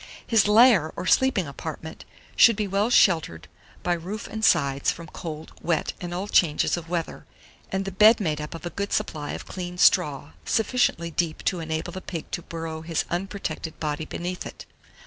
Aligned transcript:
His 0.25 0.47
lair, 0.47 0.91
or 0.95 1.05
sleeping 1.05 1.45
apartment, 1.45 2.05
should 2.35 2.55
be 2.55 2.65
well 2.67 2.89
sheltered 2.89 3.47
by 3.83 3.93
roof 3.93 4.25
and 4.25 4.43
sides 4.43 4.91
from 4.91 5.05
cold, 5.05 5.53
wet, 5.61 5.93
and 6.01 6.11
all 6.11 6.27
changes 6.27 6.75
of 6.75 6.89
weather, 6.89 7.27
and 7.71 7.85
the 7.85 7.91
bed 7.91 8.19
made 8.19 8.41
up 8.41 8.55
of 8.55 8.65
a 8.65 8.71
good 8.71 8.91
supply 8.91 9.33
of 9.33 9.45
clean 9.45 9.77
straw, 9.77 10.31
sufficiently 10.43 11.11
deep 11.11 11.43
to 11.43 11.59
enable 11.59 11.91
the 11.91 12.01
pig 12.01 12.31
to 12.31 12.41
burrow 12.41 12.81
his 12.81 13.05
unprotected 13.11 13.79
body 13.79 14.05
beneath 14.05 14.43
it. 14.43 14.65